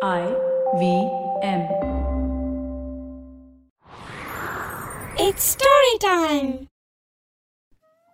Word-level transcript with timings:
I 0.00 0.24
V 0.80 0.82
M. 1.42 1.62
It's 5.16 5.44
story 5.54 5.94
time. 6.04 6.50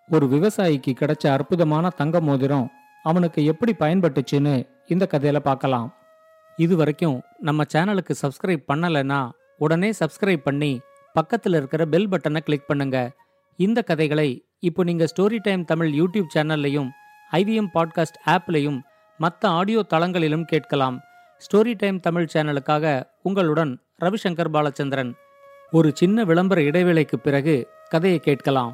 ஒரு 0.08 0.26
விவசாயிக்கு 0.28 0.92
கிடைச்ச 1.00 1.24
அற்புதமான 1.32 1.90
தங்க 1.90 2.20
மோதிரம் 2.20 2.66
அவனுக்கு 3.04 3.44
எப்படி 3.44 3.72
பயன்பட்டுச்சுன்னு 3.72 4.54
இந்த 4.88 5.08
கதையில 5.12 5.40
பார்க்கலாம் 5.40 5.88
இது 6.58 6.76
வரைக்கும் 6.76 7.19
நம்ம 7.40 7.65
சேனலுக்கு 7.72 8.16
சப்ஸ்கிரைப் 8.22 8.64
பண்ணலைன்னா 8.72 9.21
உடனே 9.58 9.92
சப்ஸ்கிரைப் 10.01 10.46
பண்ணி 10.48 10.72
பக்கத்தில் 11.14 11.54
இருக்கிற 11.54 11.85
பெல் 11.87 12.08
பட்டனை 12.08 12.40
கிளிக் 12.40 12.69
பண்ணுங்க 12.69 12.98
இந்த 13.58 13.82
கதைகளை 13.82 14.28
இப்போ 14.60 14.85
நீங்க 14.85 15.06
ஸ்டோரி 15.06 15.40
டைம் 15.40 15.64
தமிழ் 15.64 15.92
யூடியூப் 16.01 16.34
சேனல்லையும் 16.37 16.91
ஐவிஎம் 17.32 17.73
பாட்காஸ்ட் 17.74 18.23
ஆப்லையும் 18.27 18.78
மற்ற 19.20 19.48
ஆடியோ 19.51 19.82
தளங்களிலும் 19.95 20.46
கேட்கலாம் 20.46 20.96
ஸ்டோரி 21.44 21.73
டைம் 21.76 21.99
தமிழ் 21.99 22.30
சேனலுக்காக 22.34 22.85
உங்களுடன் 23.21 23.71
ரவிசங்கர் 23.99 24.52
பாலச்சந்திரன் 24.52 25.11
ஒரு 25.73 25.89
சின்ன 25.95 26.23
விளம்பர 26.23 26.61
இடைவேளைக்கு 26.61 27.20
பிறகு 27.20 27.57
கதையை 27.89 28.21
கேட்கலாம் 28.21 28.73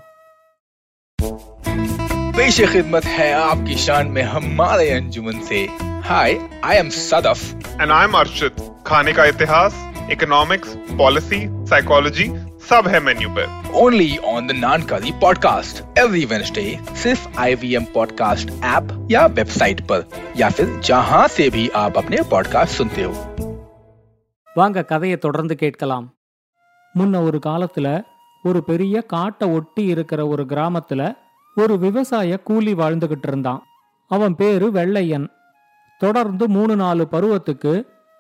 पेश 2.38 2.56
खिदमत 2.66 3.06
है 3.10 3.28
आपकी 3.42 3.76
शान 3.78 4.08
में 4.08 4.26
हमारे 4.26 4.88
अंजुमन 4.92 5.38
से 5.42 5.60
hi 6.04 6.32
I 6.64 6.76
am 6.78 6.90
Sadaf 6.98 7.42
and 7.82 7.92
I 7.92 8.04
am 8.04 8.14
Arshit 8.14 8.56
खाने 8.88 9.14
का 9.14 9.26
इतिहास 9.26 9.76
इकोनॉमिक्स 10.12 10.76
पॉलिसी 10.98 11.40
साइकोलॉजी 11.70 12.26
सब 12.70 12.88
है 12.88 13.00
मेन्यू 13.02 13.30
पर 13.30 13.48
only 13.76 14.10
on 14.28 14.48
the 14.48 14.52
नानकारी 14.58 15.12
podcast 15.20 16.00
every 16.00 16.24
Wednesday 16.26 16.66
सिर्फ 16.96 17.40
आईवीएम 17.40 17.86
पॉडकास्ट 17.94 18.52
ऐप 18.66 18.88
या 19.12 19.26
वेबसाइट 19.36 19.82
पर 19.88 20.04
या 20.38 20.50
फिर 20.50 20.68
जहां 20.82 21.28
से 21.30 21.50
भी 21.50 21.68
आप 21.76 21.98
अपने 21.98 22.22
पॉडकास्ट 22.30 22.78
सुनते 22.78 23.04
हो 23.04 23.14
வாங்க 24.56 24.82
கதையை 24.84 25.18
தொடர்ந்து 25.18 25.56
கேட்கலாம் 25.56 26.06
முன்ன 26.96 27.22
ஒரு 27.22 27.40
காலத்துல 27.46 27.88
ஒரு 28.44 28.60
பெரிய 28.64 29.02
காட்டை 29.08 29.48
ஒட்டி 29.50 29.84
இருக்கிற 29.86 30.22
ஒரு 30.28 30.44
கிராமத்துல 30.46 31.02
ஒரு 31.58 31.74
விவசாய 31.78 32.38
கூலி 32.44 32.74
வாழ்ந்துகிட்டு 32.74 33.28
இருந்தான் 33.28 33.62
அவன் 34.12 34.36
பேரு 34.36 34.68
வெள்ளையன் 34.72 35.28
தொடர்ந்து 36.02 36.48
மூணு 36.48 36.74
நாலு 36.76 37.04
பருவத்துக்கு 37.08 37.74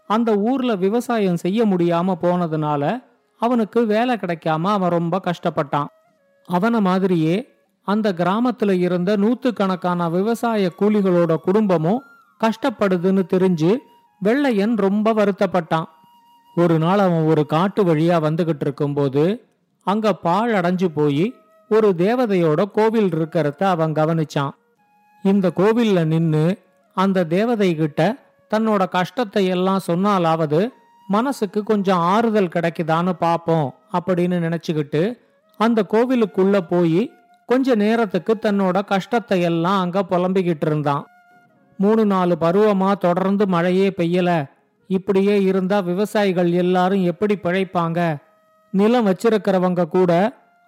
அந்த 0.10 0.32
ஊர்ல 0.50 0.72
விவசாயம் 0.76 1.38
செய்ய 1.38 1.62
முடியாம 1.66 2.16
போனதுனால 2.22 2.84
அவனுக்கு 3.41 3.81
வேலை 3.87 4.15
கிடைக்காம 4.17 4.73
அவன் 4.77 4.95
ரொம்ப 4.97 5.21
கஷ்டப்பட்டான். 5.25 5.91
அவனை 6.49 6.81
மாதிரியே 6.81 7.37
அந்த 7.89 8.09
கிராமத்துல 8.13 8.73
இருந்த 8.79 9.11
நூத்துக்கணக்கான 9.17 10.09
விவசாய 10.11 10.73
கூலிகளோட 10.81 11.33
குடும்பமும் 11.37 12.03
கஷ்டப்படுதுன்னு 12.41 13.23
தெரிஞ்சு 13.35 13.71
வெள்ளையன் 14.23 14.75
ரொம்ப 14.77 15.13
வருத்தப்பட்டான். 15.15 15.89
ஒரு 16.57 16.77
நாள் 16.79 16.99
அவன் 16.99 17.27
ஒரு 17.27 17.43
காட்டு 17.47 17.81
வழியா 17.85 18.17
வந்துகிட்டு 18.27 18.65
இருக்கும்போது 18.67 19.25
அங்க 19.87 20.13
பால் 20.27 20.53
அடைஞ்சு 20.55 20.89
போய் 20.95 21.25
ஒரு 21.71 21.89
தேவதையோட 21.99 22.61
கோவில் 22.71 23.11
இருக்கிறத 23.15 23.63
அவன் 23.75 23.93
கவனிச்சான். 23.93 24.55
இந்த 25.25 25.47
கோவில்ல 25.57 26.05
நின்னு 26.05 26.45
அந்த 26.97 27.25
தேவதை 27.35 27.71
கிட்ட 27.75 28.01
தன்னோட 28.51 28.83
கஷ்டத்தை 28.89 29.43
எல்லாம் 29.47 29.87
சொன்னாலாவது 29.87 30.61
மனசுக்கு 31.11 31.61
கொஞ்சம் 31.63 32.03
ஆறுதல் 32.13 32.55
கிடைக்குதான்னு 32.55 33.13
பார்ப்போம் 33.13 33.69
அப்படின்னு 33.93 34.37
நினைச்சுக்கிட்டு 34.47 35.03
அந்த 35.61 35.81
கோவிலுக்குள்ள 35.93 36.57
போய் 36.69 37.01
கொஞ்ச 37.49 37.75
நேரத்துக்கு 37.75 38.33
தன்னோட 38.43 38.85
கஷ்டத்தை 38.85 39.39
எல்லாம் 39.41 39.81
அங்க 39.81 40.01
புலம்பிக்கிட்டு 40.11 40.67
இருந்தான். 40.67 41.05
மூணு 41.79 42.03
நாலு 42.05 42.37
பருவமா 42.41 42.91
தொடர்ந்து 42.97 43.45
மழையே 43.47 43.89
பெய்யல. 43.97 44.31
இப்படியே 44.91 45.43
இருந்தா 45.43 45.81
விவசாயிகள் 45.81 46.51
எல்லாரும் 46.53 47.05
எப்படி 47.05 47.35
பிழைப்பாங்க? 47.43 48.17
நிலம் 48.73 49.07
வச்சிருக்கிறவங்க 49.07 49.85
கூட 49.89 50.11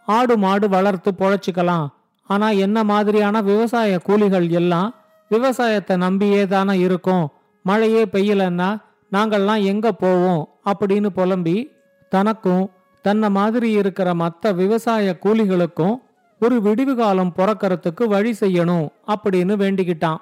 ஆடு 0.09 0.35
மாடு 0.39 0.69
வளர்த்து 0.69 1.11
பொழைச்சிக்கலாம். 1.19 1.86
ஆனா 2.31 2.48
என்ன 2.64 2.79
மாதிரியான 2.85 3.42
விவசாய 3.42 4.01
கூலிகள் 4.07 4.48
எல்லாம் 4.51 4.89
விவசாயத்தை 5.31 5.97
நம்பியே 5.97 6.42
தானே 6.47 6.75
இருக்கும்? 6.79 7.27
மழையே 7.64 8.02
பெய்யலன்னா 8.05 8.70
நாங்கள்லாம் 9.12 9.64
எங்க 9.64 9.92
போவோம்? 9.92 10.48
அப்படின்னு 10.64 11.06
புலம்பி 11.06 11.70
தனக்கும் 12.08 12.70
தன்னை 13.02 13.30
மாதிரி 13.30 13.70
இருக்கிற 13.70 14.14
மற்ற 14.14 14.52
விவசாய 14.52 15.18
கூலிகளுக்கும் 15.24 15.96
ஒரு 16.40 16.62
விடிவு 16.62 16.96
காலம் 16.96 17.33
பிறக்கறதுக்கு 17.36 18.06
வழி 18.06 18.30
செய்யணும் 18.40 18.89
அப்படின்னு 19.06 19.55
வேண்டிக்கிட்டான். 19.64 20.17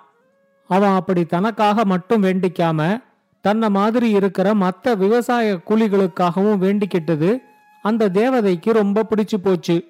அவன் 0.66 0.90
அப்படி 0.90 1.24
தனக்காக 1.24 1.84
மட்டும் 1.84 2.22
வேண்டிக்காம 2.22 3.02
தன்னை 3.40 3.68
மாதிரி 3.68 4.10
இருக்கிற 4.10 4.54
மற்ற 4.54 4.94
விவசாய 4.94 5.60
கூலிகளுக்காகவும் 5.68 6.60
வேண்டிக்கிட்டது 6.60 7.36
அந்த 7.82 8.08
தேவதைக்கு 8.08 8.72
ரொம்ப 8.72 9.02
பிடிச்சு 9.02 9.36
போச்சு. 9.42 9.84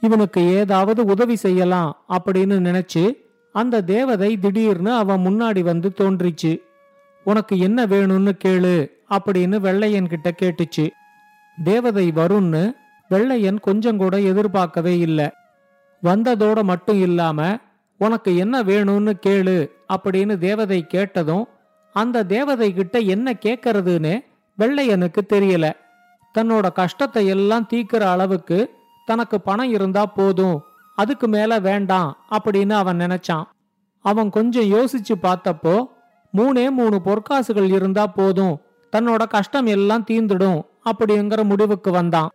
இவனுக்கு 0.00 0.40
ஏதாவது 0.42 1.04
உதவி 1.04 1.36
செய்யலாம் 1.36 1.96
அப்படின்னு 2.08 2.56
நினைச்சு 2.68 3.12
அந்த 3.52 3.82
தேவதை 3.82 4.36
திடீர்னு 4.36 4.92
அவன் 4.92 5.24
முன்னாடி 5.24 5.60
வந்து 5.60 5.92
தோன்றிச்சு. 5.98 6.60
உனக்கு 7.28 7.54
என்ன 7.58 7.86
வேணும்னு 7.86 8.32
கேளு 8.44 8.74
அப்படின்னு 9.10 9.56
வெள்ளையன் 9.56 10.08
கிட்ட 10.08 10.28
கேட்டுச்சு. 10.42 10.86
தேவதை 11.64 12.06
வரும்னு 12.12 12.62
வெள்ளையன் 13.10 13.58
கொஞ்சம் 13.60 13.98
கூட 13.98 14.14
எதிர்பார்க்கவே 14.30 14.94
இல்லை. 14.98 15.28
வந்ததோட 16.02 16.58
மட்டும் 16.62 17.00
இல்லாம 17.00 17.40
உனக்கு 18.00 18.30
என்ன 18.36 18.56
வேணும்னு 18.62 19.12
கேளு 19.26 19.56
அப்படின்னு 19.94 20.34
தேவதை 20.38 20.80
கேட்டதும் 20.86 21.44
அந்த 21.94 22.26
தேவதை 22.34 22.68
கிட்ட 22.74 22.98
என்ன 23.14 23.28
கேட்கறதுன்னு 23.44 24.14
வெள்ளையனுக்கு 24.58 25.22
தெரியல. 25.34 25.66
தன்னோட 26.34 26.66
கஷ்டத்தை 26.72 27.22
எல்லாம் 27.26 27.68
தீக்கிற 27.72 28.02
அளவுக்கு 28.14 28.58
தனக்கு 29.06 29.36
பணம் 29.40 29.70
இருந்தா 29.70 30.02
போதும் 30.06 30.56
அதுக்கு 30.96 31.26
மேல 31.28 31.52
வேண்டாம் 31.68 32.10
அப்படின்னு 32.30 32.74
அவன் 32.82 32.98
நினைச்சான். 32.98 33.46
அவன் 34.04 34.28
கொஞ்சம் 34.30 34.70
யோசிச்சு 34.72 35.14
பார்த்தப்போ 35.22 35.76
மூணே 36.38 36.64
மூணு 36.78 36.96
பொற்காசுகள் 37.04 37.68
இருந்தா 37.76 38.06
போதும். 38.18 38.56
தன்னோட 38.92 39.22
கஷ்டம் 39.28 39.68
எல்லாம் 39.76 40.06
தீந்துடும் 40.10 40.60
அப்படிங்கிற 40.90 41.40
முடிவுக்கு 41.44 41.90
வந்தான். 41.90 42.30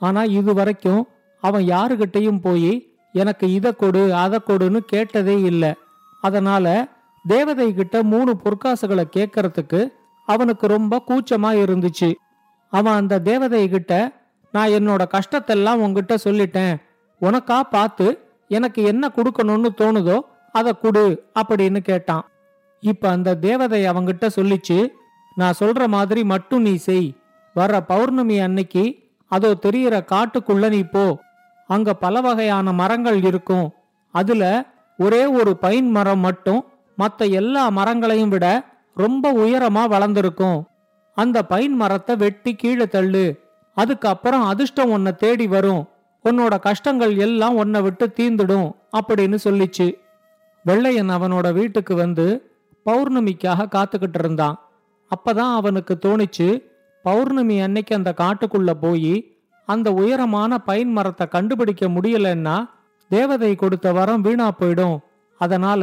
ஆனா 0.00 0.22
இது 0.38 0.52
வரைக்கும் 0.54 1.02
அவன் 1.42 1.64
யாருகிட்டையும் 1.66 2.40
போய் 2.40 2.72
எனக்கு 3.12 3.46
இதை 3.52 3.70
கொடு 3.72 4.02
அதை 4.14 4.38
கொடுன்னு 4.46 4.80
கேட்டதே 4.92 5.36
இல்லை. 5.50 5.72
அதனால 6.20 6.66
தேவதை 7.24 7.66
கிட்ட 7.74 8.02
மூணு 8.12 8.32
பொற்காசுகளை 8.44 9.04
கேட்கறதுக்கு 9.16 9.80
அவனுக்கு 10.28 10.66
ரொம்ப 10.66 10.94
கூச்சமா 11.08 11.50
இருந்துச்சு. 11.64 12.10
அவன் 12.72 12.98
அந்த 13.00 13.20
தேவதை 13.28 13.62
கிட்ட 13.68 13.92
நான் 14.54 14.68
என்னோட 14.68 15.02
கஷ்டத்தெல்லாம் 15.14 15.82
உங்ககிட்ட 15.84 16.14
சொல்லிட்டேன். 16.24 16.74
உனக்கா 17.20 17.58
பார்த்து 17.60 18.06
எனக்கு 18.48 18.80
என்ன 18.82 19.10
கொடுக்கணும்னு 19.16 19.70
தோணுதோ 19.80 20.18
அதை 20.52 20.72
கொடு 20.82 21.04
அப்படின்னு 21.40 21.80
கேட்டான். 21.90 22.24
இப்ப 22.80 23.08
அந்த 23.08 23.36
தேவதை 23.36 23.84
அவங்கிட்ட 23.84 24.28
சொல்லிச்சு 24.36 24.88
நான் 25.34 25.54
சொல்ற 25.58 25.86
மாதிரி 25.86 26.24
மட்டும் 26.24 26.62
நீ 26.62 26.74
செய். 26.74 27.16
வர்ற 27.56 27.80
பௌர்ணமி 27.80 28.38
அன்னைக்கு 28.38 28.98
அதோ 29.26 29.54
தெரியிற 29.62 30.04
காட்டுக்குள்ள 30.04 30.68
நீ 30.68 30.82
போ. 30.82 31.18
அங்க 31.66 31.94
பல 31.94 32.20
வகையான 32.20 32.72
மரங்கள் 32.72 33.24
இருக்கும். 33.24 33.70
அதுல 34.10 34.64
ஒரே 34.98 35.26
ஒரு 35.26 35.56
பைன் 35.62 35.90
மரம் 35.90 36.18
மட்டும் 36.18 36.64
மற்ற 36.96 37.24
எல்லா 37.24 37.68
மரங்களையும் 37.68 38.28
விட 38.28 38.64
ரொம்ப 38.94 39.32
உயரமா 39.32 39.88
வளர்ந்திருக்கும். 39.88 40.66
அந்த 41.14 41.42
பைன் 41.42 41.74
மரத்தை 41.74 42.16
வெட்டி 42.16 42.54
கீழே 42.54 42.86
தள்ளு. 42.86 43.46
அதுக்கப்புறம் 43.74 44.44
அதிர்ஷ்டம் 44.44 44.90
உன்னை 44.90 45.12
தேடி 45.12 45.46
வரும். 45.46 45.88
உன்னோட 46.24 46.58
கஷ்டங்கள் 46.58 47.16
எல்லாம் 47.16 47.56
உன்னை 47.56 47.80
விட்டு 47.80 48.12
தீந்துடும் 48.16 48.72
அப்படின்னு 48.92 49.38
சொல்லிச்சு. 49.44 49.92
வெள்ளையன் 50.64 51.10
அவனோட 51.10 51.52
வீட்டுக்கு 51.52 51.94
வந்து 51.94 52.47
பௌர்ணமிக்காக 52.88 53.68
காத்துக்கிட்டு 53.74 54.18
இருந்தான். 54.22 54.56
அப்பதான் 55.10 55.52
அவனுக்கு 55.58 55.94
தோணிச்சு 56.06 56.48
பௌர்ணமி 57.04 57.56
அன்னைக்கு 57.66 57.92
அந்த 57.94 58.10
காட்டுக்குள்ள 58.22 58.70
போய் 58.84 59.14
அந்த 59.68 59.88
உயரமான 59.92 60.52
பைன் 60.66 60.90
மரத்தை 60.96 61.26
கண்டுபிடிக்க 61.26 61.84
முடியலன்னா 61.88 62.56
தேவதை 63.10 63.50
கொடுத்த 63.54 63.88
வரம் 63.98 64.24
வீணா 64.26 64.48
போயிடும். 64.60 64.96
அதனால 65.40 65.82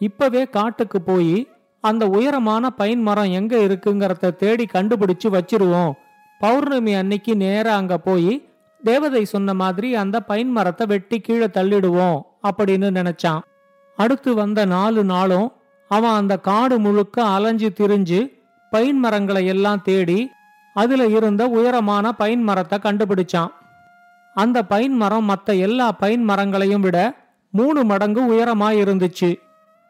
இப்பவே 0.00 0.42
காட்டுக்கு 0.56 0.98
போய் 1.02 1.36
அந்த 1.84 2.04
உயரமான 2.16 2.64
பைன் 2.78 3.00
மரம் 3.00 3.30
எங்க 3.38 3.54
இருக்குங்கிறத 3.66 4.30
தேடி 4.42 4.66
கண்டுபிடிச்சு 4.72 5.28
வச்சிருவோம். 5.36 5.92
பௌர்ணமி 6.40 6.92
அன்னைக்கு 6.94 7.32
நேரா 7.44 7.72
அங்க 7.80 7.96
போய் 7.98 8.32
தேவதை 8.82 9.22
சொன்ன 9.32 9.54
மாதிரி 9.54 9.88
அந்த 10.02 10.16
பைன் 10.30 10.50
மரத்தை 10.50 10.84
வெட்டி 10.86 11.18
கீழே 11.20 11.48
தள்ளிடுவோம் 11.58 12.18
அப்படின்னு 12.48 12.88
நினைச்சான். 12.98 13.42
அடுத்து 13.98 14.30
வந்த 14.34 14.60
நாலு 14.74 15.02
நாளும் 15.04 15.48
அவன் 15.88 16.10
அந்த 16.10 16.34
காடு 16.38 16.78
முழுக்க 16.78 17.16
அலைஞ்சு 17.24 17.68
திரிஞ்சு 17.80 18.20
பைன் 18.72 18.98
மரங்களை 18.98 19.46
எல்லாம் 19.46 19.82
தேடி 19.82 20.30
அதுல 20.76 21.06
இருந்த 21.06 21.42
உயரமான 21.46 22.12
பைன் 22.12 22.42
மரத்தை 22.42 22.78
கண்டுபிடிச்சான். 22.82 23.52
அந்த 24.34 24.58
பைன் 24.62 24.94
மரம் 24.96 25.24
மற்ற 25.24 25.54
எல்லா 25.54 25.92
பைன் 25.92 26.22
மரங்களையும் 26.22 26.80
விட 26.80 26.98
மூணு 27.50 27.84
மடங்கு 27.84 28.22
உயரமா 28.32 28.68
இருந்துச்சு. 28.82 29.30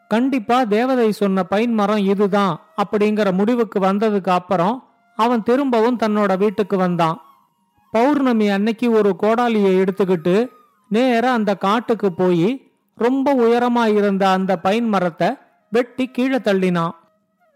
கண்டிப்பா 0.07 0.63
தேவதை 0.63 1.11
சொன்ன 1.11 1.43
பைன் 1.43 1.73
மரம் 1.73 2.03
இதுதான் 2.05 2.59
அப்படிங்கிற 2.83 3.31
முடிவுக்கு 3.33 3.79
வந்ததுக்கு 3.79 4.29
அப்புறம் 4.29 4.75
அவன் 5.17 5.43
திரும்பவும் 5.43 5.97
தன்னோட 5.97 6.37
வீட்டுக்கு 6.37 6.77
வந்தான். 6.77 7.17
பௌர்ணமி 7.91 8.49
அன்னைக்கு 8.49 8.91
ஒரு 8.91 9.15
கோடாலியை 9.23 9.71
எடுத்துக்கிட்டு 9.81 10.35
நேர 10.89 11.31
அந்த 11.31 11.55
காட்டுக்கு 11.55 12.11
போய் 12.11 12.49
ரொம்ப 12.97 13.33
உயரமா 13.35 13.95
இருந்த 13.95 14.29
அந்த 14.29 14.51
பைன் 14.57 14.87
மரத்தை 14.87 15.29
வெட்டி 15.69 16.05
கீழே 16.07 16.35
தள்ளினான் 16.35 16.91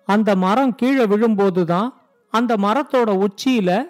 அந்த 0.06 0.36
மரம் 0.36 0.76
கீழே 0.76 1.04
விழும்போதுதான் 1.04 1.90
அந்த 2.32 2.56
மரத்தோட 2.56 3.26
உச்சியில 3.26 3.84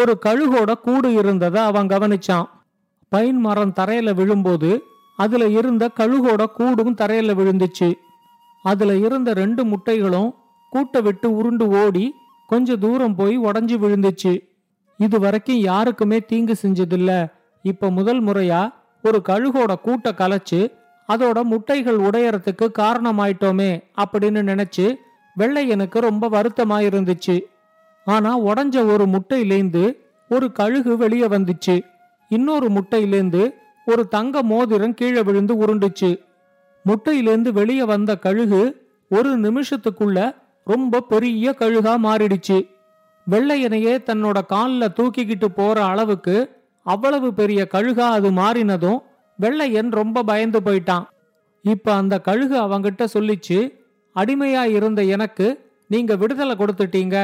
ஒரு 0.00 0.18
கழுகோட 0.24 0.72
கூடு 0.74 1.12
இருந்ததை 1.12 1.62
அவன் 1.62 1.86
கவனிச்சான். 1.86 2.48
பைன் 3.08 3.38
மரம் 3.38 3.72
தரையில 3.80 4.14
விழும்போது 4.14 4.82
அதுல 5.16 5.46
இருந்த 5.46 5.90
கழுகோட 5.96 6.44
கூடும் 6.44 6.94
தரையில 6.94 7.34
விழுந்துச்சு. 7.34 7.94
அதுல 8.62 8.96
இருந்த 8.96 9.32
ரெண்டு 9.32 9.64
முட்டைகளும் 9.64 10.34
கூட்டை 10.72 11.02
விட்டு 11.02 11.36
உருண்டு 11.36 11.68
ஓடி 11.68 12.14
கொஞ்ச 12.46 12.76
தூரம் 12.76 13.14
போய் 13.14 13.38
உடஞ்சி 13.38 13.76
விழுந்துச்சு. 13.84 14.48
இது 14.96 15.20
வரைக்கும் 15.20 15.56
யாருக்குமே 15.56 16.20
தீங்கு 16.20 16.56
செஞ்சதில்ல. 16.62 17.32
இப்ப 17.62 17.90
முதல் 17.90 18.24
முறையா 18.24 18.72
ஒரு 19.02 19.22
கழுகோட 19.28 19.74
கூட்டை 19.84 20.12
கலைச்சு 20.12 20.72
அதோட 21.08 21.42
முட்டைகள் 21.42 21.98
உடையறதுக்கு 21.98 22.66
காரணமாயிட்டோமே 22.78 23.70
அப்படின்னு 23.96 24.40
நினைச்சு 24.50 24.94
வெள்ளையனுக்கு 25.38 25.98
ரொம்ப 25.98 26.28
வருத்தமா 26.28 26.78
இருந்துச்சு 26.88 27.40
ஆனா 28.04 28.40
உடஞ்ச 28.40 28.76
ஒரு 28.92 29.06
முட்டையிலேந்து 29.06 29.96
ஒரு 30.28 30.52
கழுகு 30.52 30.96
வெளியே 30.96 31.26
வந்துச்சு. 31.26 31.82
இன்னொரு 32.28 32.68
முட்டையிலேந்து 32.70 33.54
ஒரு 33.86 34.08
தங்க 34.08 34.42
மோதிரம் 34.42 34.94
கீழே 34.94 35.22
விழுந்து 35.22 35.54
உருண்டுச்சு. 35.54 36.10
முட்டையிலேந்து 36.84 37.50
வெளியே 37.52 37.84
வந்த 37.84 38.16
கழுகு 38.16 38.90
ஒரு 39.08 39.40
நிமிஷத்துக்குள்ள 39.40 40.34
ரொம்ப 40.64 41.00
பெரிய 41.00 41.54
கழுகா 41.58 41.94
மாறிடுச்சு. 41.98 42.70
வெள்ளையனையே 43.30 43.94
தன்னோட 44.06 44.46
காலில் 44.46 44.94
தூக்கிக்கிட்டு 44.96 45.48
போற 45.54 45.84
அளவுக்கு 45.84 46.60
அவ்வளவு 46.82 47.34
பெரிய 47.34 47.68
கழுகா 47.74 48.06
அது 48.10 48.30
மாறினதும் 48.30 48.98
வெள்ளையன் 49.42 49.90
ரொம்ப 50.00 50.22
பயந்து 50.30 50.60
போயிட்டான். 50.60 51.06
இப்ப 51.64 51.88
அந்த 52.00 52.14
கழுகு 52.20 52.56
அவங்கிட்ட 52.64 53.02
சொல்லிச்சு 53.14 53.58
அடிமையா 54.16 54.62
இருந்த 54.76 55.00
எனக்கு 55.14 55.46
நீங்க 55.86 56.12
விடுதலை 56.16 56.54
கொடுத்துட்டீங்க. 56.56 57.16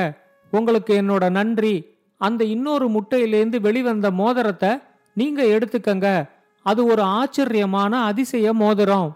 உங்களுக்கு 0.52 0.92
என்னோட 1.02 1.24
நன்றி. 1.30 1.74
அந்த 2.20 2.42
இன்னொரு 2.54 2.86
முட்டையிலேந்து 2.90 3.58
வெளிவந்த 3.60 4.06
மோதிரத்தை 4.10 4.72
நீங்க 5.14 5.40
எடுத்துக்கங்க. 5.54 6.08
அது 6.66 6.80
ஒரு 6.84 7.02
ஆச்சரியமான 7.18 7.92
அதிசய 8.04 8.52
மோதிரம். 8.62 9.08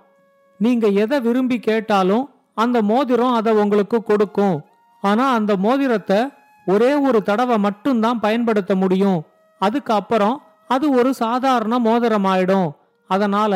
நீங்க 0.61 0.87
எதை 1.03 1.17
விரும்பி 1.21 1.59
கேட்டாலும் 1.59 2.25
அந்த 2.55 2.79
மோதிரம் 2.83 3.37
அதை 3.39 3.53
உங்களுக்கு 3.63 3.99
கொடுக்கும். 4.03 4.57
ஆனா 5.03 5.25
அந்த 5.33 5.53
மோதிரத்தை 5.57 6.21
ஒரே 6.67 6.93
ஒரு 7.09 7.19
தடவை 7.29 7.57
மட்டும்தான் 7.59 8.23
பயன்படுத்த 8.27 8.73
முடியும். 8.75 9.21
அதுக்கு 9.61 9.93
அப்புறம் 9.95 10.37
அது 10.69 10.87
ஒரு 10.99 11.11
சாதாரண 11.15 11.75
மோதிரம் 11.79 12.25
ஆயிடும் 12.25 12.69
அதனால 13.15 13.55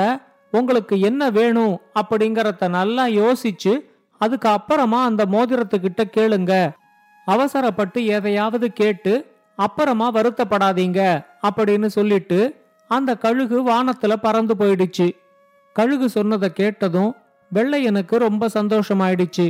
உங்களுக்கு 0.52 0.94
என்ன 1.00 1.22
வேணும் 1.30 1.74
அப்படிங்கறத 2.00 2.68
நல்லா 2.68 3.04
யோசிச்சு 3.20 3.72
அதுக்கு 4.20 4.48
அப்புறமா 4.48 5.00
அந்த 5.04 5.22
மோதிரத்துக்கிட்ட 5.32 6.02
கேளுங்க. 6.16 6.52
அவசரப்பட்டு 7.26 8.00
எதையாவது 8.16 8.66
கேட்டு 8.72 9.12
அப்புறமா 9.58 10.06
வருத்தப்படாதீங்க 10.12 11.00
அப்படின்னு 11.48 11.88
சொல்லிட்டு 11.96 12.38
அந்த 12.90 13.10
கழுகு 13.24 13.58
வானத்துல 13.70 14.14
பறந்து 14.16 14.54
போயிடுச்சு. 14.54 15.06
கழுகு 15.76 16.06
சொன்னதை 16.08 16.48
கேட்டதும் 16.52 17.12
வெள்ளையனுக்கு 17.50 18.16
ரொம்ப 18.26 18.48
சந்தோஷமாயிடுச்சு. 18.54 19.46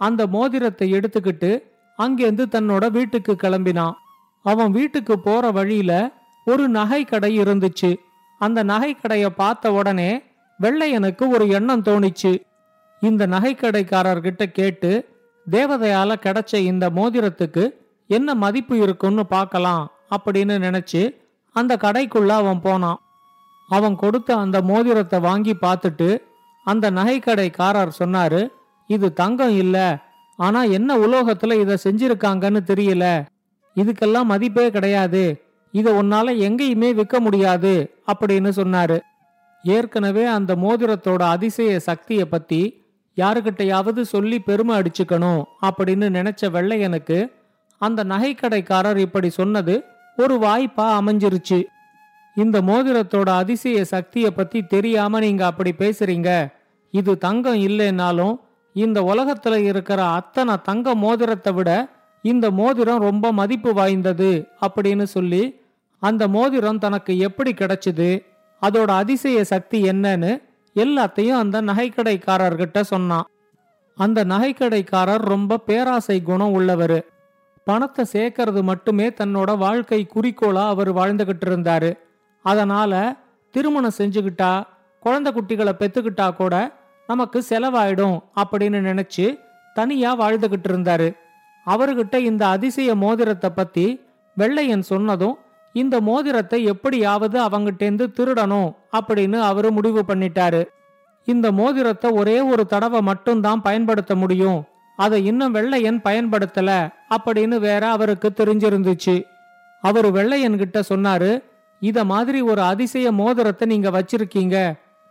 அந்த 0.00 0.22
மோதிரத்தை 0.26 0.86
எடுத்துக்கிட்டு 0.92 1.50
அங்கேருந்து 1.98 2.44
தன்னோட 2.54 2.84
வீட்டுக்கு 2.96 3.32
கிளம்பினான். 3.42 3.94
அவன் 4.44 4.70
வீட்டுக்கு 4.70 5.14
போற 5.18 5.50
வழியில 5.50 5.92
ஒரு 6.44 6.64
நகை 6.68 7.00
கடை 7.04 7.32
இருந்துச்சு. 7.40 7.90
அந்த 8.38 8.62
நகை 8.62 8.96
பார்த்த 9.36 9.72
உடனே 9.72 10.22
வெள்ளையனுக்கு 10.60 11.28
ஒரு 11.28 11.48
எண்ணம் 11.48 11.82
தோணிச்சு. 11.82 12.32
இந்த 13.00 13.26
நகைக்கடைக்காரர்கிட்ட 13.26 14.44
கேட்டு 14.44 14.90
தேவதையால 15.50 16.10
கிடைச்ச 16.22 16.56
இந்த 16.56 16.90
மோதிரத்துக்கு 16.90 17.64
என்ன 18.06 18.34
மதிப்பு 18.34 18.78
இருக்குன்னு 18.78 19.26
பார்க்கலாம் 19.26 19.84
அப்படின்னு 20.16 20.54
நினைச்சு 20.66 21.02
அந்த 21.52 21.76
கடைக்குள்ள 21.76 22.28
அவன் 22.28 22.60
போனான். 22.60 23.00
அவன் 23.68 23.96
கொடுத்த 23.96 24.36
அந்த 24.36 24.62
மோதிரத்தை 24.62 25.20
வாங்கி 25.20 25.56
பார்த்துட்டு 25.60 26.22
அந்த 26.64 26.90
நகைக்கடைக்காரர் 26.90 27.96
சொன்னாரு 27.98 28.48
இது 28.86 29.12
தங்கம் 29.12 29.56
இல்ல 29.56 29.98
ஆனா 30.36 30.62
என்ன 30.62 30.96
உலோகத்துல 30.96 31.52
இதை 31.60 31.76
செஞ்சிருக்காங்கன்னு 31.84 32.60
தெரியல. 32.70 33.04
இதுக்கெல்லாம் 33.76 34.30
மதிப்பே 34.32 34.70
கிடையாது. 34.70 35.47
இதை 35.72 35.92
உன்னால 35.92 36.34
எங்கேயுமே 36.46 36.94
விற்க 36.94 37.20
முடியாது 37.20 37.72
அப்படின்னு 38.12 38.50
சொன்னாரு. 38.56 38.98
ஏற்கனவே 39.62 40.24
அந்த 40.24 40.54
மோதிரத்தோட 40.54 41.22
அதிசய 41.22 41.80
சக்திய 41.86 42.24
பத்தி 42.24 42.60
யாருக்கிட்டையாவது 43.16 44.00
சொல்லி 44.00 44.38
பெருமை 44.38 44.78
அடிச்சுக்கணும் 44.78 45.42
அப்படின்னு 45.62 46.06
நினைச்ச 46.16 46.50
வெள்ளையனுக்கு 46.56 47.32
அந்த 47.78 48.04
நகைக்கடைக்காரர் 48.04 48.96
இப்படி 48.96 49.30
சொன்னது 49.30 49.74
ஒரு 50.16 50.34
வாய்ப்பா 50.38 50.86
அமைஞ்சிருச்சு. 51.00 51.64
இந்த 52.34 52.60
மோதிரத்தோட 52.60 53.28
அதிசய 53.28 53.84
சக்திய 53.90 54.26
பத்தி 54.26 54.62
தெரியாம 54.62 55.20
நீங்க 55.20 55.46
அப்படி 55.46 55.74
பேசுறீங்க. 55.78 56.52
இது 56.90 57.18
தங்கம் 57.18 57.60
இல்லைன்னாலும் 57.68 58.34
இந்த 58.72 59.00
உலகத்துல 59.00 59.54
இருக்கிற 59.54 60.04
அத்தனை 60.06 60.54
தங்க 60.62 60.94
மோதிரத்தை 60.94 61.52
விட 61.52 61.70
இந்த 62.28 62.46
மோதிரம் 62.50 63.04
ரொம்ப 63.08 63.26
மதிப்பு 63.32 63.70
வாய்ந்தது 63.74 64.30
அப்படின்னு 64.62 65.06
சொல்லி 65.16 65.42
அந்த 66.02 66.22
மோதிரம் 66.28 66.82
தனக்கு 66.84 67.12
எப்படி 67.18 67.50
கிடைச்சது 67.52 68.10
அதோட 68.62 68.90
அதிசய 69.02 69.38
சக்தி 69.44 69.78
என்னன்னு 69.90 70.32
எல்லாத்தையும் 70.76 71.40
அந்த 71.42 71.56
நகைக்கடைக்காரர்கிட்ட 71.62 72.80
சொன்னான். 72.92 73.28
அந்த 73.98 74.24
நகைக்கடைக்காரர் 74.24 75.24
ரொம்ப 75.32 75.58
பேராசை 75.68 76.16
குணம் 76.22 76.52
உள்ளவர். 76.52 76.98
பணத்தை 77.64 78.04
சேர்க்கறது 78.12 78.60
மட்டுமே 78.62 79.06
தன்னோட 79.10 79.50
வாழ்க்கை 79.58 80.00
குறிக்கோளா 80.14 80.64
அவர் 80.66 80.90
வாழ்ந்துகிட்டு 80.94 81.46
இருந்தாரு. 81.48 81.90
அதனால 82.44 82.92
திருமணம் 83.54 83.98
செஞ்சுக்கிட்டா 83.98 84.52
குழந்தை 85.02 85.30
குட்டிகளை 85.32 85.72
பெத்துக்கிட்டா 85.80 86.26
கூட 86.34 86.54
நமக்கு 87.06 87.38
செலவாயிடும் 87.48 88.16
அப்படின்னு 88.36 88.78
நினைச்சு 88.88 89.26
தனியா 89.74 90.10
வாழ்ந்துகிட்டு 90.20 90.68
இருந்தாரு. 90.70 91.08
அவர்கிட்ட 91.68 92.16
இந்த 92.16 92.46
அதிசய 92.46 92.94
மோதிரத்தை 92.94 93.50
பத்தி 93.50 93.86
வெள்ளையன் 94.36 94.82
சொன்னதும் 94.82 95.36
இந்த 95.72 96.00
மோதிரத்தை 96.00 96.64
எப்படியாவது 96.64 97.36
அவங்கிட்டேந்து 97.44 98.04
திருடணும் 98.18 98.70
அப்படின்னு 98.92 99.38
அவரு 99.40 99.70
முடிவு 99.70 100.04
பண்ணிட்டாரு. 100.08 100.62
இந்த 101.24 101.52
மோதிரத்தை 101.52 102.10
ஒரே 102.10 102.40
ஒரு 102.40 102.66
தடவை 102.66 103.00
மட்டும்தான் 103.00 103.62
பயன்படுத்த 103.62 104.14
முடியும். 104.14 104.60
அதை 104.96 105.26
இன்னும் 105.26 105.52
வெள்ளையன் 105.52 106.00
பயன்படுத்தல 106.04 106.70
அப்படின்னு 107.16 107.56
வேற 107.58 107.82
அவருக்கு 107.88 108.32
தெரிஞ்சிருந்துச்சு. 108.36 109.16
அவரு 109.80 110.12
வெள்ளையன் 110.12 110.56
கிட்ட 110.56 110.78
சொன்னாரு 110.88 111.30
இத 111.82 112.04
மாதிரி 112.04 112.40
ஒரு 112.40 112.62
அதிசய 112.62 113.12
மோதிரத்தை 113.12 113.68
நீங்க 113.68 113.90
வச்சிருக்கீங்க. 113.90 114.56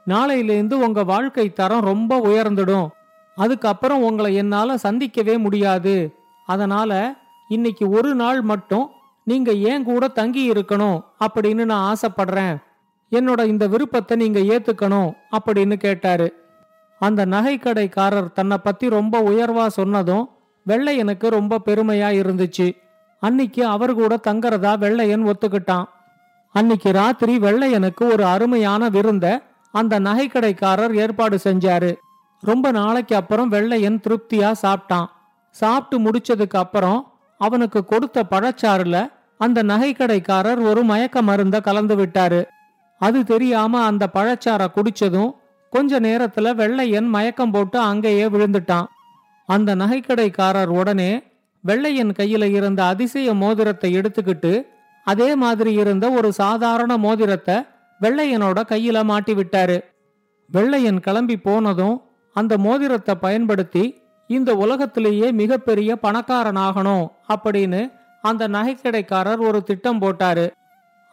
நாளையிலேருந்து 0.07 0.73
உங்க 0.73 1.03
வாழ்க்கை 1.03 1.53
தரம் 1.53 1.81
ரொம்ப 1.81 2.19
உயர்ந்துடும். 2.19 2.87
அதுக்கப்புறம் 3.35 4.03
உங்களை 4.03 4.35
என்னால 4.35 4.77
சந்திக்கவே 4.77 5.37
முடியாது. 5.37 5.95
அதனால 6.47 6.91
இன்னைக்கு 7.47 7.85
ஒரு 7.89 8.15
நாள் 8.15 8.41
மட்டும் 8.41 8.85
நீங்க 9.23 9.51
ஏன் 9.53 9.83
கூட 9.83 10.07
தங்கி 10.07 10.43
இருக்கணும் 10.51 10.99
அப்படின்னு 11.25 11.65
நான் 11.65 11.87
ஆசைப்படுறேன். 11.91 12.55
என்னோட 13.11 13.41
இந்த 13.45 13.67
விருப்பத்தை 13.67 14.17
நீங்க 14.17 14.39
ஏத்துக்கணும் 14.39 15.11
அப்படின்னு 15.37 15.75
கேட்டாரு. 15.75 16.27
அந்த 17.01 17.25
நகைக்கடைக்காரர் 17.25 18.33
தன்னை 18.33 18.57
பத்தி 18.57 18.89
ரொம்ப 18.89 19.21
உயர்வா 19.21 19.67
சொன்னதும் 19.67 20.29
வெள்ளையனுக்கு 20.67 21.27
ரொம்ப 21.27 21.59
பெருமையா 21.65 22.09
இருந்துச்சு. 22.21 22.67
அன்னிக்கு 23.21 23.61
அவர் 23.61 23.93
கூட 23.93 24.19
தங்கறதா 24.27 24.77
வெள்ளையன் 24.79 25.25
ஒத்துக்கிட்டான். 25.25 25.87
அன்னிக்கு 26.55 26.91
ராத்திரி 26.91 27.37
வெள்ளையனுக்கு 27.37 28.03
ஒரு 28.11 28.25
அருமையான 28.25 28.89
விருந்த 28.89 29.27
அந்த 29.73 29.99
நகைக்கடைக்காரர் 29.99 30.93
ஏற்பாடு 30.93 31.37
செஞ்சாரு. 31.43 31.91
ரொம்ப 32.41 32.71
நாளைக்கு 32.71 33.15
அப்புறம் 33.15 33.49
வெள்ளையன் 33.49 34.01
திருப்தியா 34.07 34.51
சாப்பிட்டான். 34.61 35.07
சாப்பிட்டு 35.59 35.97
முடிச்சதுக்கு 36.05 36.57
அப்புறம் 36.57 36.99
அவனுக்கு 37.41 37.79
கொடுத்த 37.85 38.23
பழச்சாறுல 38.31 38.97
அந்த 39.39 39.59
நகைக்கடைக்காரர் 39.63 40.61
ஒரு 40.69 40.81
மயக்க 40.83 41.17
மருந்த 41.21 41.57
கலந்து 41.61 41.95
விட்டாரு. 41.95 42.41
அது 43.01 43.19
தெரியாம 43.23 43.81
அந்த 43.89 44.03
பழச்சார 44.13 44.61
குடிச்சதும் 44.75 45.31
கொஞ்ச 45.73 45.99
நேரத்துல 45.99 46.53
வெள்ளையன் 46.55 47.09
மயக்கம் 47.15 47.51
போட்டு 47.51 47.77
அங்கேயே 47.89 48.25
விழுந்துட்டான். 48.27 48.87
அந்த 49.49 49.69
நகைக்கடைக்காரர் 49.75 50.71
உடனே 50.79 51.11
வெள்ளையன் 51.63 52.13
கையில 52.19 52.43
இருந்த 52.57 52.81
அதிசய 52.85 53.29
மோதிரத்தை 53.33 53.89
எடுத்துக்கிட்டு 53.99 54.53
அதே 55.07 55.29
மாதிரி 55.35 55.71
இருந்த 55.81 56.05
ஒரு 56.17 56.29
சாதாரண 56.41 56.91
மோதிரத்தை 56.97 57.55
வெள்ளையனோட 58.01 58.59
கையில 58.71 58.97
மாட்டி 59.03 59.33
விட்டாரு 59.33 59.77
வெள்ளையன் 60.49 60.99
கிளம்பி 60.99 61.37
போனதும் 61.37 61.95
அந்த 62.35 62.53
மோதிரத்தை 62.57 63.13
பயன்படுத்தி 63.21 63.83
இந்த 64.27 64.55
உலகத்திலேயே 64.55 65.31
மிகப்பெரிய 65.31 65.97
பணக்காரனாகணும் 66.01 67.05
அப்படின்னு 67.33 67.91
அந்த 68.21 68.47
நகைக்கடைக்காரர் 68.47 69.37
ஒரு 69.37 69.63
திட்டம் 69.63 70.01
போட்டாரு. 70.01 70.51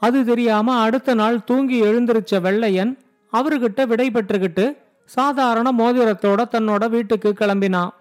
அது 0.00 0.24
தெரியாம 0.24 0.76
அடுத்த 0.80 1.14
நாள் 1.14 1.44
தூங்கி 1.44 1.82
எழுந்திருச்ச 1.82 2.40
வெள்ளையன் 2.40 2.98
அவர்கிட்ட 3.32 3.86
விடை 3.86 4.10
பெற்றுக்கிட்டு 4.10 4.76
சாதாரண 5.04 5.72
மோதிரத்தோட 5.72 6.40
தன்னோட 6.54 6.88
வீட்டுக்கு 6.88 7.34
கிளம்பினான். 7.40 7.92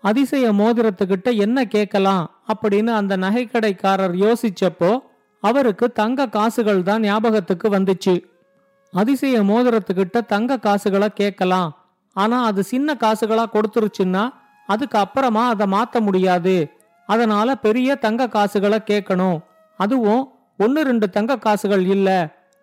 அதிசய 0.00 0.52
மோதிரத்துக்கிட்ட 0.52 1.36
என்ன 1.36 1.64
கேட்கலாம் 1.64 2.24
அப்படின்னு 2.52 2.86
அந்த 2.86 3.16
நகைக்கடைக்காரர் 3.16 4.14
யோசிச்சப்போ 4.24 4.98
அவருக்கு 5.40 5.92
தங்க 5.92 6.28
காசுகள் 6.28 6.82
தான் 6.82 7.00
ஞாபகத்துக்கு 7.00 7.68
வந்துச்சு. 7.68 8.14
அதிசய 8.92 9.42
மோதிரத்துக்கிட்ட 9.42 10.26
தங்க 10.26 10.58
காசுகளை 10.58 11.08
கேட்கலாம் 11.14 11.70
ஆனா 12.14 12.44
அது 12.44 12.64
சின்ன 12.64 12.94
காசுகளா 12.94 13.44
கொடுத்துருச்சுன்னா 13.52 14.28
அதுக்கு 14.66 14.98
அப்புறமா 14.98 15.48
அதை 15.48 15.66
மாத்த 15.66 16.00
முடியாது. 16.00 16.68
அதனால 17.06 17.54
பெரிய 17.54 17.94
தங்க 17.94 18.28
காசுகளை 18.28 18.78
கேட்கணும். 18.86 19.38
அதுவும் 19.76 20.32
ஒன்னு 20.58 20.82
ரெண்டு 20.84 21.10
தங்க 21.10 21.38
காசுகள் 21.38 21.84
இல்ல 21.84 22.08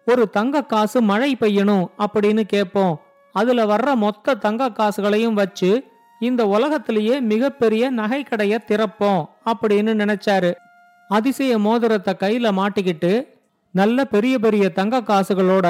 ஒரு 0.05 0.29
தங்க 0.29 0.63
காசு 0.63 1.01
மழை 1.01 1.37
பெய்யணும் 1.39 1.85
அப்படின்னு 1.97 2.41
கேட்போம். 2.41 2.99
அதுல 3.33 3.65
வர்ற 3.65 3.93
மொத்த 3.95 4.33
தங்க 4.33 4.69
காசுகளையும் 4.69 5.33
வச்சு 5.33 5.83
இந்த 6.19 6.47
உலகத்திலேயே 6.47 7.19
மிகப்பெரிய 7.19 7.91
நகைக்கடைய 7.91 8.57
திறப்போம் 8.67 9.21
அப்படின்னு 9.45 9.93
நினைச்சாரு. 10.01 10.51
அதிசய 11.07 11.57
மோதிரத்தை 11.57 12.13
கையில 12.19 12.49
மாட்டிக்கிட்டு 12.51 13.27
நல்ல 13.71 14.05
பெரிய 14.05 14.39
பெரிய 14.39 14.69
தங்க 14.69 15.01
காசுகளோட 15.01 15.67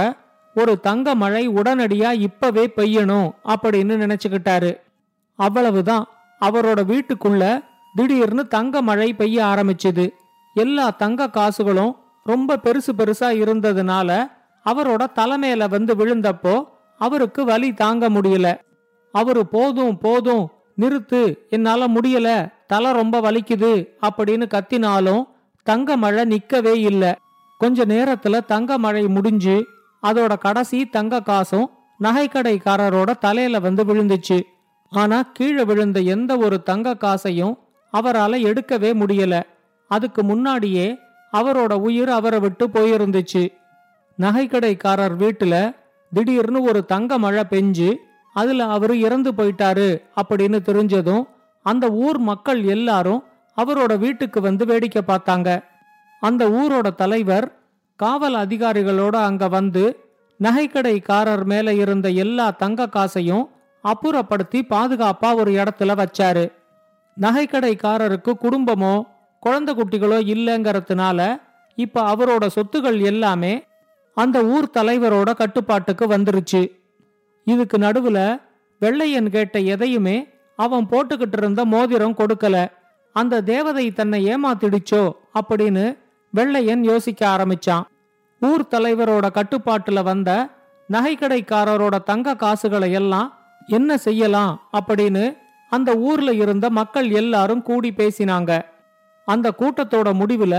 ஒரு 0.55 0.79
தங்க 0.79 1.15
மழை 1.15 1.49
உடனடியா 1.49 2.11
இப்பவே 2.11 2.73
பெய்யணும் 2.75 3.31
அப்படின்னு 3.45 3.93
நினைச்சுக்கிட்டாரு. 4.03 4.71
அவ்வளவுதான். 5.35 6.07
அவரோட 6.41 6.81
வீட்டுக்குள்ள 6.91 7.63
திடீர்னு 7.95 8.47
தங்க 8.47 8.81
மழை 8.81 9.13
பெய்ய 9.13 9.43
ஆரம்பிச்சுது. 9.43 10.09
எல்லா 10.53 10.89
தங்க 10.89 11.29
காசுகளும் 11.29 11.95
ரொம்ப 12.23 12.59
பெருசு 12.63 12.91
பெருசா 12.97 13.29
இருந்ததுனால 13.43 14.31
அவரோட 14.65 15.05
தலைமையில 15.15 15.69
வந்து 15.69 15.95
விழுந்தப்போ 15.95 16.63
அவருக்கு 16.97 17.45
வலி 17.45 17.73
தாங்க 17.73 18.09
முடியல. 18.09 18.59
அவரு 19.11 19.47
போதும் 19.47 19.97
போதும் 19.97 20.49
நிறுத்து 20.77 21.49
என்னால 21.49 21.87
முடியல 21.87 22.51
தலை 22.67 22.91
ரொம்ப 22.91 23.21
வலிக்குது 23.21 23.71
அப்படின்னு 24.01 24.45
கத்தினாலும் 24.47 25.23
தங்க 25.63 25.97
மழை 25.97 26.23
நிக்கவே 26.25 26.75
இல்லை. 26.75 27.15
கொஞ்ச 27.57 27.85
நேரத்துல 27.85 28.45
தங்க 28.45 28.77
மழை 28.77 29.07
முடிஞ்சு 29.07 29.65
அதோட 30.03 30.37
கடைசி 30.37 30.85
தங்க 30.85 31.21
காசும் 31.21 31.69
நகைக்கடைக்காரரோட 31.99 33.17
தலையில 33.19 33.59
வந்து 33.59 33.85
விழுந்துச்சு. 33.85 34.41
ஆனா 34.89 35.21
கீழே 35.21 35.63
விழுந்த 35.63 35.99
எந்த 35.99 36.37
ஒரு 36.37 36.63
தங்க 36.63 36.97
காசையும் 36.97 37.59
அவரால 37.93 38.39
எடுக்கவே 38.41 38.91
முடியல. 39.01 39.41
அதுக்கு 39.87 40.23
முன்னாடியே 40.23 40.97
அவரோட 41.33 41.73
உயிர் 41.73 42.09
அவரை 42.09 42.39
விட்டு 42.39 42.67
போயிருந்துச்சு. 42.67 43.53
நகைக்கடைக்காரர் 44.19 45.15
வீட்டுல 45.17 45.75
திடீர்னு 46.13 46.61
ஒரு 46.61 46.85
தங்க 46.85 47.17
மழை 47.17 47.43
பெஞ்சு 47.49 47.95
அதுல 48.33 48.65
அவரு 48.65 48.99
இறந்து 48.99 49.31
போயிட்டாரு 49.31 50.01
அப்படின்னு 50.21 50.59
தெரிஞ்சதும் 50.65 51.23
அந்த 51.63 51.89
ஊர் 51.89 52.17
மக்கள் 52.17 52.63
எல்லாரும் 52.63 53.23
அவரோட 53.57 53.97
வீட்டுக்கு 53.97 54.41
வந்து 54.41 54.65
வேடிக்கை 54.65 55.01
பார்த்தாங்க. 55.07 55.63
அந்த 56.19 56.49
ஊரோட 56.49 56.95
தலைவர் 56.95 57.60
காவல் 58.01 58.33
அதிகாரிகளோட 58.33 59.15
அங்க 59.15 59.47
வந்து 59.47 60.09
நகைக்கடைக்காரர் 60.39 61.43
மேல 61.43 61.73
இருந்த 61.73 62.09
எல்லா 62.09 62.51
தங்க 62.51 62.89
காசையும் 62.89 63.49
அப்புறப்படுத்தி 63.83 64.59
பாதுகாப்பா 64.69 65.35
ஒரு 65.35 65.51
இடத்துல 65.51 65.91
வச்சாரு. 66.01 66.51
நகைக்கடைக்காரருக்கு 67.21 68.31
குடும்பமோ 68.41 69.01
குழந்தை 69.39 69.75
குட்டிகளோ 69.75 70.17
இல்லைங்கிறதுனால 70.33 71.41
இப்ப 71.75 72.15
அவரோட 72.15 72.49
சொத்துகள் 72.55 73.01
எல்லாமே 73.01 73.63
அந்த 74.13 74.43
ஊர் 74.43 74.69
தலைவரோட 74.73 75.33
கட்டுப்பாட்டுக்கு 75.33 76.07
வந்துருச்சு. 76.07 76.61
இதுக்கு 77.43 77.77
நடுவுல 77.77 78.41
வெள்ளையன் 78.79 79.29
கேட்ட 79.29 79.59
எதையுமே 79.59 80.27
அவன் 80.55 80.87
போட்டுக்கிட்டு 80.91 81.37
இருந்த 81.37 81.65
மோதிரம் 81.65 82.17
கொடுக்கல. 82.17 82.67
அந்த 83.13 83.41
தேவதை 83.41 83.91
தன்னை 83.91 84.19
ஏமாத்திடுச்சோ 84.25 85.11
அப்படின்னு 85.41 85.85
வெள்ளையன் 86.31 86.83
யோசிக்க 86.83 87.21
ஆரம்பிச்சான். 87.27 87.85
ஊர் 88.39 88.63
தலைவரோட 88.71 89.25
கட்டுப்பாட்டுல 89.37 90.03
வந்த 90.03 90.49
நகைக்கடைக்காரரோட 90.89 92.03
தங்க 92.03 92.35
காசுகளை 92.35 92.91
எல்லாம் 92.91 93.33
என்ன 93.67 93.97
செய்யலாம் 93.97 94.61
அப்படின்னு 94.73 95.37
அந்த 95.69 95.95
ஊர்ல 95.95 96.33
இருந்த 96.33 96.69
மக்கள் 96.69 97.09
எல்லாரும் 97.09 97.61
கூடி 97.61 97.93
பேசினாங்க. 97.97 98.61
அந்த 99.25 99.53
கூட்டத்தோட 99.57 100.09
முடிவுல 100.21 100.55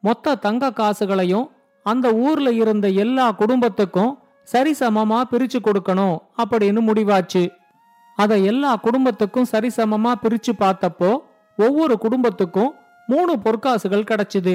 மொத்த 0.00 0.34
தங்க 0.34 0.70
காசுகளையும் 0.70 1.46
அந்த 1.82 2.12
ஊர்ல 2.14 2.52
இருந்த 2.52 2.88
எல்லா 2.88 3.30
குடும்பத்துக்கும் 3.30 4.18
சரிசமமா 4.52 5.18
பிரிச்சு 5.30 5.58
கொடுக்கணும் 5.62 6.18
அப்படின்னு 6.36 6.80
முடிவாச்சு. 6.88 7.50
அதை 8.16 8.44
எல்லா 8.44 8.76
குடும்பத்துக்கும் 8.76 9.50
சரிசமமா 9.52 10.12
பிரிச்சு 10.22 10.52
பார்த்தப்போ 10.58 11.18
ஒவ்வொரு 11.56 11.98
குடும்பத்துக்கும் 11.98 12.74
மூணு 13.06 13.36
பொற்காசுகள் 13.44 14.08
கிடைச்சிது. 14.10 14.54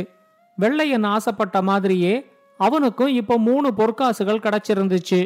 வெள்ளையன் 0.58 1.04
ஆசைப்பட்ட 1.04 1.62
மாதிரியே 1.62 2.14
அவனுக்கும் 2.60 3.08
இப்ப 3.08 3.38
மூணு 3.38 3.68
பொற்காசுகள் 3.78 4.44
கிடைச்சிருந்துச்சு. 4.46 5.20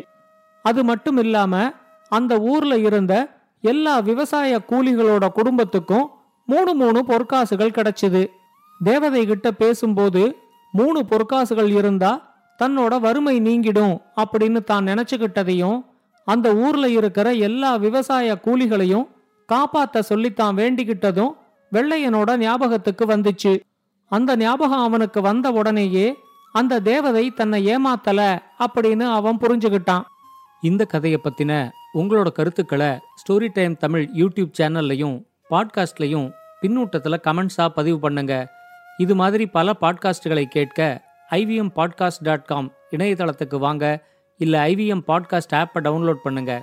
அது 0.65 0.83
மட்டும் 0.83 1.17
இல்லாம 1.17 1.71
அந்த 2.09 2.39
ஊர்ல 2.39 2.77
இருந்த 2.77 3.13
எல்லா 3.61 4.00
விவசாய 4.00 4.61
கூலிகளோட 4.69 5.27
குடும்பத்துக்கும் 5.27 6.09
மூணு 6.45 6.73
மூணு 6.73 7.00
பொற்காசுகள் 7.07 7.75
கிடைச்சது. 7.77 8.27
தேவதை 8.83 9.25
கிட்ட 9.25 9.51
பேசும்போது 9.51 10.35
மூணு 10.71 11.05
பொற்காசுகள் 11.09 11.69
இருந்தா 11.69 12.11
தன்னோட 12.63 13.00
வறுமை 13.00 13.41
நீங்கிடும் 13.41 13.95
அப்படின்னு 14.15 14.63
தான் 14.63 14.85
நினைச்சுக்கிட்டதையும் 14.85 15.79
அந்த 16.27 16.55
ஊர்ல 16.55 16.89
இருக்கிற 16.89 17.33
எல்லா 17.33 17.75
விவசாய 17.75 18.38
கூலிகளையும் 18.45 19.07
காப்பாத்த 19.50 20.00
சொல்லித்தான் 20.00 20.55
வேண்டிக்கிட்டதும் 20.55 21.31
வெள்ளையனோட 21.71 22.38
ஞாபகத்துக்கு 22.38 23.05
வந்துச்சு. 23.05 23.53
அந்த 24.12 24.32
ஞாபகம் 24.36 24.84
அவனுக்கு 24.84 25.20
வந்த 25.22 25.48
உடனேயே 25.51 26.08
அந்த 26.56 26.80
தேவதை 26.80 27.30
தன்னை 27.30 27.60
ஏமாத்தல 27.74 28.22
அப்படின்னு 28.60 29.06
அவன் 29.12 29.38
புரிஞ்சுக்கிட்டான் 29.38 30.06
இந்த 30.62 30.86
கதையை 30.86 31.20
பத்தின 31.24 31.51
உங்களோட 31.94 32.30
கருத்துக்களை 32.32 32.89
ஸ்டோரி 33.22 33.48
டைம் 33.53 33.77
தமிழ் 33.77 34.10
யூடியூப் 34.18 34.51
சேனல்லையும் 34.60 35.15
பாட்காஸ்ட்லையும் 35.50 36.27
பின்னூட்டத்தில் 36.62 37.24
கமெண்ட்ஸா 37.27 37.68
பதிவு 37.68 38.00
பண்ணுங்க. 38.00 38.34
இது 38.98 39.15
மாதிரி 39.15 39.46
பல 39.48 39.74
பாட்காஸ்டுகளை 39.82 40.44
கேட்க 40.46 40.80
ஐவிஎம் 41.30 41.72
பாட்காஸ்ட் 41.75 42.24
டாட் 42.24 42.46
காம் 42.46 42.70
இணையதளத்துக்கு 42.91 43.58
வாங்க. 43.58 43.86
இல்லை 44.39 44.60
ஐவிஎம் 44.72 45.03
பாட்காஸ்ட் 45.08 45.56
ஆப்பை 45.56 45.80
டவுன்லோட் 45.80 46.24
பண்ணுங்கள் 46.25 46.62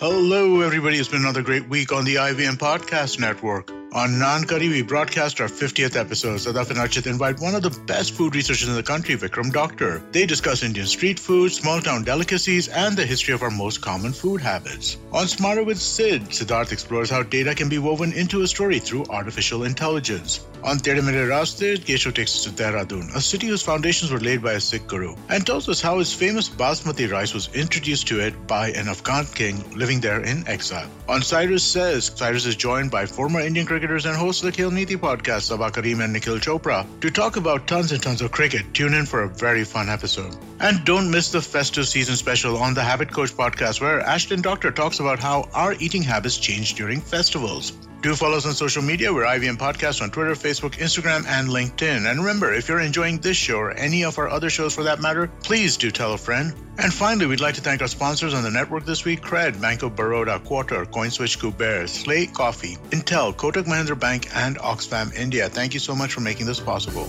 Hello, 0.00 0.60
everybody. 0.60 0.96
It's 0.96 1.08
been 1.08 1.22
another 1.22 1.42
great 1.42 1.68
week 1.68 1.90
on 1.90 2.04
the 2.04 2.14
IVM 2.14 2.56
Podcast 2.56 3.18
Network. 3.18 3.77
On 3.94 4.10
Nankari, 4.10 4.68
we 4.68 4.82
broadcast 4.82 5.40
our 5.40 5.48
50th 5.48 5.96
episode. 5.96 6.40
Sadaf 6.40 6.68
and 6.68 6.78
Archit 6.78 7.06
invite 7.06 7.40
one 7.40 7.54
of 7.54 7.62
the 7.62 7.70
best 7.86 8.12
food 8.12 8.34
researchers 8.34 8.68
in 8.68 8.74
the 8.74 8.82
country, 8.82 9.16
Vikram 9.16 9.50
Doctor. 9.50 10.02
They 10.12 10.26
discuss 10.26 10.62
Indian 10.62 10.86
street 10.86 11.18
food, 11.18 11.52
small 11.52 11.80
town 11.80 12.04
delicacies, 12.04 12.68
and 12.68 12.94
the 12.94 13.06
history 13.06 13.32
of 13.32 13.42
our 13.42 13.50
most 13.50 13.80
common 13.80 14.12
food 14.12 14.42
habits. 14.42 14.98
On 15.10 15.26
Smarter 15.26 15.64
with 15.64 15.78
Sid, 15.78 16.24
Siddharth 16.24 16.70
explores 16.70 17.08
how 17.08 17.22
data 17.22 17.54
can 17.54 17.70
be 17.70 17.78
woven 17.78 18.12
into 18.12 18.42
a 18.42 18.46
story 18.46 18.78
through 18.78 19.06
artificial 19.08 19.64
intelligence. 19.64 20.46
On 20.64 20.76
Tere 20.76 21.00
Mere 21.00 21.26
Raste, 21.28 21.78
Kesho 21.78 22.12
takes 22.12 22.34
us 22.34 22.44
to 22.44 22.50
Dehradun, 22.50 23.14
a 23.14 23.22
city 23.22 23.46
whose 23.46 23.62
foundations 23.62 24.10
were 24.10 24.20
laid 24.20 24.42
by 24.42 24.52
a 24.52 24.60
Sikh 24.60 24.86
guru, 24.86 25.14
and 25.30 25.46
tells 25.46 25.66
us 25.68 25.80
how 25.80 25.98
his 25.98 26.12
famous 26.12 26.48
basmati 26.48 27.10
rice 27.10 27.32
was 27.32 27.48
introduced 27.54 28.06
to 28.08 28.20
it 28.20 28.46
by 28.46 28.68
an 28.72 28.88
Afghan 28.88 29.24
king 29.24 29.64
living 29.74 30.00
there 30.00 30.22
in 30.24 30.46
exile. 30.46 30.90
On 31.08 31.22
Cyrus 31.22 31.64
Says, 31.64 32.10
Cyrus 32.14 32.44
is 32.44 32.56
joined 32.56 32.90
by 32.90 33.06
former 33.06 33.40
Indian 33.40 33.66
cricketers 33.78 34.06
and 34.06 34.16
hosts 34.16 34.42
of 34.42 34.46
the 34.46 34.60
Khel 34.60 34.72
Niti 34.72 34.96
podcast, 34.96 35.46
Sabah 35.48 35.70
Kareem 35.70 36.02
and 36.02 36.12
Nikhil 36.12 36.38
Chopra, 36.40 36.84
to 37.00 37.10
talk 37.10 37.36
about 37.36 37.68
tons 37.68 37.92
and 37.92 38.02
tons 38.02 38.20
of 38.20 38.32
cricket. 38.32 38.74
Tune 38.74 38.92
in 38.92 39.06
for 39.06 39.22
a 39.22 39.28
very 39.28 39.62
fun 39.62 39.88
episode. 39.88 40.36
And 40.58 40.84
don't 40.84 41.08
miss 41.08 41.30
the 41.30 41.40
festive 41.40 41.86
season 41.86 42.16
special 42.16 42.56
on 42.56 42.74
the 42.74 42.82
Habit 42.82 43.12
Coach 43.12 43.30
podcast, 43.30 43.80
where 43.80 44.00
Ashton 44.00 44.42
Doctor 44.42 44.72
talks 44.72 44.98
about 44.98 45.20
how 45.20 45.48
our 45.54 45.74
eating 45.74 46.02
habits 46.02 46.38
change 46.38 46.74
during 46.74 47.00
festivals. 47.00 47.70
Do 48.00 48.14
follow 48.14 48.36
us 48.36 48.46
on 48.46 48.54
social 48.54 48.80
media. 48.80 49.12
We're 49.12 49.24
IVM 49.24 49.56
Podcast 49.56 50.00
on 50.02 50.10
Twitter, 50.12 50.34
Facebook, 50.34 50.76
Instagram, 50.76 51.26
and 51.26 51.48
LinkedIn. 51.48 52.08
And 52.08 52.20
remember, 52.20 52.54
if 52.54 52.68
you're 52.68 52.78
enjoying 52.78 53.18
this 53.18 53.36
show 53.36 53.56
or 53.58 53.72
any 53.72 54.04
of 54.04 54.18
our 54.18 54.28
other 54.28 54.48
shows 54.50 54.72
for 54.72 54.84
that 54.84 55.00
matter, 55.00 55.26
please 55.42 55.76
do 55.76 55.90
tell 55.90 56.12
a 56.12 56.18
friend. 56.18 56.54
And 56.78 56.94
finally, 56.94 57.26
we'd 57.26 57.40
like 57.40 57.56
to 57.56 57.60
thank 57.60 57.82
our 57.82 57.88
sponsors 57.88 58.34
on 58.34 58.44
the 58.44 58.52
network 58.52 58.84
this 58.84 59.04
week 59.04 59.20
Cred, 59.20 59.60
Bank 59.60 59.82
of 59.82 59.96
Baroda, 59.96 60.38
Quarter, 60.38 60.84
CoinSwitch, 60.84 61.38
Kuber, 61.38 61.88
Slay 61.88 62.26
Coffee, 62.26 62.76
Intel, 62.90 63.34
Kotak 63.34 63.64
Mahindra 63.64 63.98
Bank, 63.98 64.28
and 64.32 64.58
Oxfam 64.58 65.12
India. 65.16 65.48
Thank 65.48 65.74
you 65.74 65.80
so 65.80 65.96
much 65.96 66.12
for 66.12 66.20
making 66.20 66.46
this 66.46 66.60
possible. 66.60 67.08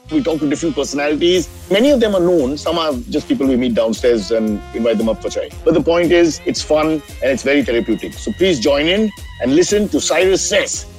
We 0.11 0.21
talk 0.21 0.39
to 0.39 0.49
different 0.49 0.75
personalities. 0.75 1.47
Many 1.71 1.89
of 1.91 2.01
them 2.01 2.15
are 2.15 2.19
known. 2.19 2.57
Some 2.57 2.77
are 2.77 2.93
just 3.09 3.29
people 3.29 3.47
we 3.47 3.55
meet 3.55 3.73
downstairs 3.73 4.31
and 4.31 4.61
invite 4.75 4.97
them 4.97 5.07
up 5.07 5.21
for 5.21 5.29
chai. 5.29 5.49
But 5.63 5.73
the 5.73 5.81
point 5.81 6.11
is, 6.11 6.41
it's 6.45 6.61
fun 6.61 7.01
and 7.21 7.31
it's 7.31 7.43
very 7.43 7.63
therapeutic. 7.63 8.13
So 8.13 8.33
please 8.33 8.59
join 8.59 8.87
in 8.87 9.09
and 9.41 9.55
listen 9.55 9.87
to 9.89 10.01
Cyrus 10.01 10.47
Says 10.47 10.90